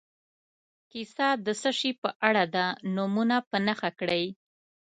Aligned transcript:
کیسه 0.91 1.27
د 1.45 1.47
څه 1.61 1.71
شي 1.79 1.91
په 2.01 2.09
اړه 2.29 2.43
ده 2.55 2.65
نومونه 2.95 3.37
په 3.49 3.57
نښه 3.65 3.89
کړي. 3.99 4.23